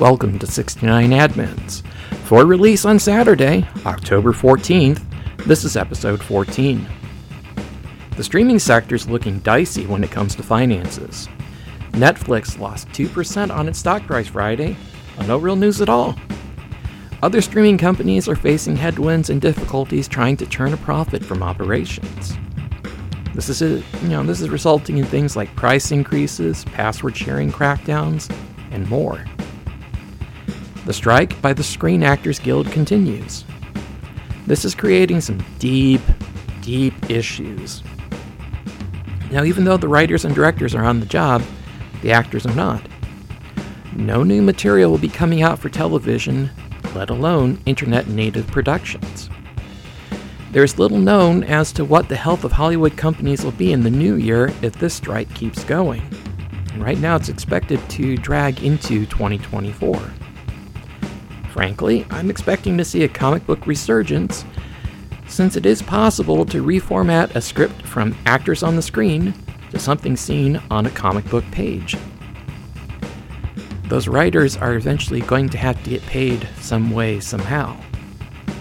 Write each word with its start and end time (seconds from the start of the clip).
Welcome 0.00 0.38
to 0.38 0.46
69 0.46 1.10
Admins. 1.10 1.84
For 2.26 2.46
release 2.46 2.84
on 2.84 3.00
Saturday, 3.00 3.66
October 3.84 4.32
14th, 4.32 5.04
this 5.38 5.64
is 5.64 5.76
episode 5.76 6.22
14. 6.22 6.86
The 8.16 8.22
streaming 8.22 8.60
sector 8.60 8.94
is 8.94 9.10
looking 9.10 9.40
dicey 9.40 9.86
when 9.86 10.04
it 10.04 10.12
comes 10.12 10.36
to 10.36 10.44
finances. 10.44 11.28
Netflix 11.90 12.60
lost 12.60 12.86
2% 12.90 13.50
on 13.52 13.66
its 13.66 13.80
stock 13.80 14.04
price 14.04 14.28
Friday, 14.28 14.76
no 15.26 15.36
real 15.36 15.56
news 15.56 15.80
at 15.80 15.88
all. 15.88 16.14
Other 17.20 17.40
streaming 17.40 17.76
companies 17.76 18.28
are 18.28 18.36
facing 18.36 18.76
headwinds 18.76 19.30
and 19.30 19.40
difficulties 19.40 20.06
trying 20.06 20.36
to 20.36 20.46
turn 20.46 20.74
a 20.74 20.76
profit 20.76 21.24
from 21.24 21.42
operations. 21.42 22.38
This 23.34 23.48
is, 23.48 23.62
a, 23.62 23.82
you 24.02 24.08
know, 24.10 24.22
this 24.22 24.40
is 24.40 24.48
resulting 24.48 24.98
in 24.98 25.06
things 25.06 25.34
like 25.34 25.56
price 25.56 25.90
increases, 25.90 26.64
password 26.66 27.16
sharing 27.16 27.50
crackdowns, 27.50 28.32
and 28.70 28.88
more. 28.88 29.24
The 30.88 30.94
strike 30.94 31.38
by 31.42 31.52
the 31.52 31.62
Screen 31.62 32.02
Actors 32.02 32.38
Guild 32.38 32.72
continues. 32.72 33.44
This 34.46 34.64
is 34.64 34.74
creating 34.74 35.20
some 35.20 35.44
deep, 35.58 36.00
deep 36.62 37.10
issues. 37.10 37.82
Now, 39.30 39.44
even 39.44 39.64
though 39.64 39.76
the 39.76 39.86
writers 39.86 40.24
and 40.24 40.34
directors 40.34 40.74
are 40.74 40.86
on 40.86 40.98
the 40.98 41.04
job, 41.04 41.42
the 42.00 42.12
actors 42.12 42.46
are 42.46 42.54
not. 42.54 42.80
No 43.96 44.22
new 44.22 44.40
material 44.40 44.90
will 44.90 44.96
be 44.96 45.10
coming 45.10 45.42
out 45.42 45.58
for 45.58 45.68
television, 45.68 46.48
let 46.94 47.10
alone 47.10 47.60
internet 47.66 48.08
native 48.08 48.46
productions. 48.46 49.28
There 50.52 50.64
is 50.64 50.78
little 50.78 50.96
known 50.96 51.44
as 51.44 51.70
to 51.72 51.84
what 51.84 52.08
the 52.08 52.16
health 52.16 52.44
of 52.44 52.52
Hollywood 52.52 52.96
companies 52.96 53.44
will 53.44 53.52
be 53.52 53.72
in 53.72 53.82
the 53.82 53.90
new 53.90 54.14
year 54.14 54.54
if 54.62 54.72
this 54.72 54.94
strike 54.94 55.28
keeps 55.34 55.64
going. 55.64 56.02
Right 56.78 56.96
now, 56.96 57.16
it's 57.16 57.28
expected 57.28 57.78
to 57.90 58.16
drag 58.16 58.62
into 58.62 59.04
2024. 59.04 60.00
Frankly, 61.58 62.06
I'm 62.10 62.30
expecting 62.30 62.78
to 62.78 62.84
see 62.84 63.02
a 63.02 63.08
comic 63.08 63.44
book 63.44 63.66
resurgence 63.66 64.44
since 65.26 65.56
it 65.56 65.66
is 65.66 65.82
possible 65.82 66.46
to 66.46 66.62
reformat 66.62 67.34
a 67.34 67.40
script 67.40 67.82
from 67.82 68.16
actors 68.26 68.62
on 68.62 68.76
the 68.76 68.80
screen 68.80 69.34
to 69.72 69.78
something 69.80 70.16
seen 70.16 70.62
on 70.70 70.86
a 70.86 70.90
comic 70.90 71.28
book 71.28 71.42
page. 71.50 71.96
Those 73.88 74.06
writers 74.06 74.56
are 74.56 74.74
eventually 74.74 75.20
going 75.22 75.48
to 75.48 75.58
have 75.58 75.82
to 75.82 75.90
get 75.90 76.02
paid 76.02 76.48
some 76.60 76.92
way, 76.92 77.18
somehow. 77.18 77.76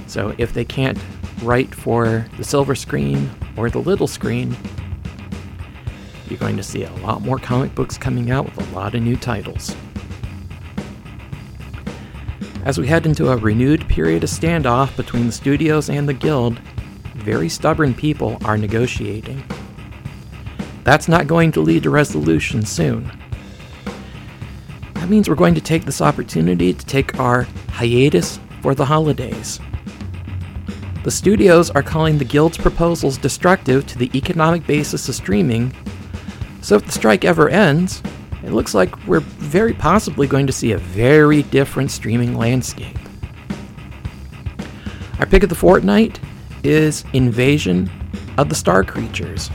So 0.07 0.33
if 0.39 0.53
they 0.53 0.65
can't 0.65 0.97
write 1.43 1.75
for 1.75 2.25
the 2.37 2.43
silver 2.43 2.73
screen 2.73 3.29
or 3.57 3.69
the 3.69 3.77
little 3.77 4.07
screen, 4.07 4.57
you're 6.27 6.39
going 6.39 6.57
to 6.57 6.63
see 6.63 6.83
a 6.83 6.93
lot 6.93 7.21
more 7.21 7.37
comic 7.37 7.75
books 7.75 7.95
coming 7.95 8.31
out 8.31 8.45
with 8.45 8.71
a 8.71 8.75
lot 8.75 8.95
of 8.95 9.03
new 9.03 9.17
titles. 9.17 9.75
As 12.67 12.77
we 12.77 12.85
head 12.85 13.05
into 13.05 13.29
a 13.29 13.37
renewed 13.37 13.87
period 13.87 14.25
of 14.25 14.29
standoff 14.29 14.93
between 14.97 15.27
the 15.27 15.31
studios 15.31 15.89
and 15.89 16.05
the 16.05 16.13
guild, 16.13 16.59
very 17.15 17.47
stubborn 17.47 17.93
people 17.93 18.37
are 18.43 18.57
negotiating. 18.57 19.41
That's 20.83 21.07
not 21.07 21.27
going 21.27 21.53
to 21.53 21.61
lead 21.61 21.83
to 21.83 21.89
resolution 21.89 22.65
soon. 22.65 23.09
That 24.95 25.09
means 25.09 25.29
we're 25.29 25.35
going 25.35 25.55
to 25.55 25.61
take 25.61 25.85
this 25.85 26.01
opportunity 26.01 26.73
to 26.73 26.85
take 26.85 27.17
our 27.17 27.43
hiatus 27.69 28.37
for 28.61 28.75
the 28.75 28.83
holidays. 28.83 29.61
The 31.05 31.11
studios 31.11 31.69
are 31.69 31.81
calling 31.81 32.17
the 32.17 32.25
Guild's 32.25 32.57
proposals 32.57 33.17
destructive 33.17 33.87
to 33.87 33.97
the 33.97 34.11
economic 34.13 34.67
basis 34.67 35.07
of 35.07 35.15
streaming, 35.15 35.73
so 36.59 36.75
if 36.75 36.85
the 36.85 36.91
strike 36.91 37.23
ever 37.23 37.47
ends, 37.47 38.03
it 38.43 38.51
looks 38.51 38.73
like 38.73 39.07
we're 39.07 39.19
very 39.19 39.73
possibly 39.73 40.27
going 40.27 40.47
to 40.47 40.53
see 40.53 40.71
a 40.71 40.77
very 40.77 41.43
different 41.43 41.91
streaming 41.91 42.37
landscape. 42.37 42.97
Our 45.19 45.25
pick 45.25 45.43
of 45.43 45.49
the 45.49 45.55
fortnight 45.55 46.19
is 46.63 47.03
Invasion 47.13 47.89
of 48.37 48.49
the 48.49 48.55
Star 48.55 48.83
Creatures. 48.83 49.49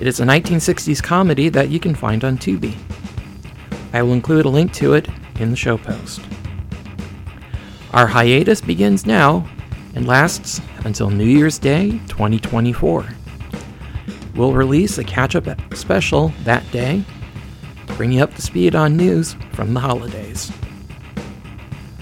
It 0.00 0.06
is 0.06 0.20
a 0.20 0.24
1960s 0.24 1.02
comedy 1.02 1.48
that 1.50 1.68
you 1.68 1.78
can 1.78 1.94
find 1.94 2.24
on 2.24 2.38
Tubi. 2.38 2.76
I 3.92 4.02
will 4.02 4.12
include 4.12 4.46
a 4.46 4.50
link 4.50 4.72
to 4.74 4.94
it 4.94 5.08
in 5.38 5.50
the 5.50 5.56
show 5.56 5.76
post. 5.76 6.20
Our 7.92 8.06
hiatus 8.06 8.60
begins 8.60 9.06
now 9.06 9.48
and 9.94 10.06
lasts 10.06 10.60
until 10.84 11.10
New 11.10 11.24
Year's 11.24 11.58
Day 11.58 11.90
2024. 12.08 13.06
We'll 14.34 14.52
release 14.52 14.98
a 14.98 15.04
catch 15.04 15.34
up 15.34 15.46
special 15.74 16.28
that 16.44 16.70
day 16.70 17.04
bring 17.98 18.12
you 18.12 18.22
up 18.22 18.32
to 18.32 18.40
speed 18.40 18.76
on 18.76 18.96
news 18.96 19.34
from 19.50 19.74
the 19.74 19.80
holidays. 19.80 20.52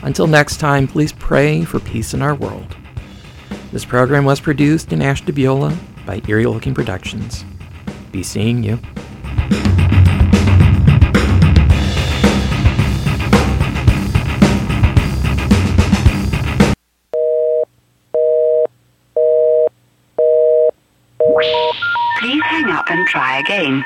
Until 0.02 0.26
next 0.26 0.58
time, 0.58 0.86
please 0.86 1.10
pray 1.10 1.64
for 1.64 1.80
peace 1.80 2.12
in 2.12 2.20
our 2.20 2.34
world. 2.34 2.76
This 3.72 3.86
program 3.86 4.26
was 4.26 4.38
produced 4.38 4.92
in 4.92 5.00
Ashtabula 5.00 5.74
by 6.04 6.20
Erie 6.28 6.44
Looking 6.44 6.74
Productions. 6.74 7.46
Be 8.12 8.22
seeing 8.22 8.62
you. 8.62 8.78
Please 22.20 22.42
hang 22.44 22.66
up 22.66 22.90
and 22.90 23.08
try 23.08 23.38
again. 23.38 23.82